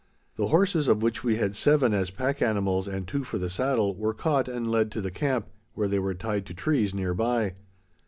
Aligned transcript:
The 0.35 0.47
horses, 0.47 0.87
of 0.87 1.03
which 1.03 1.23
we 1.23 1.35
had 1.35 1.55
seven 1.55 1.93
as 1.93 2.09
pack 2.09 2.41
animals 2.41 2.87
and 2.87 3.07
two 3.07 3.23
for 3.23 3.37
the 3.37 3.51
saddle, 3.51 3.93
were 3.93 4.15
caught 4.15 4.47
and 4.49 4.67
led 4.71 4.89
to 4.93 4.99
the 4.99 5.11
camp, 5.11 5.45
where 5.75 5.87
they 5.87 5.99
were 5.99 6.15
tied 6.15 6.47
to 6.47 6.55
trees 6.55 6.91
near 6.95 7.13
by. 7.13 7.53